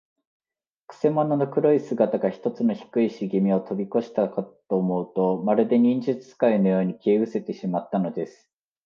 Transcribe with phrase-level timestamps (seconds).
[0.87, 8.49] くせ者の黒い姿が、ひとつの低いしげみをとびこしたかと思うと、まるで、忍術使いのように、消えうせてしまったのです。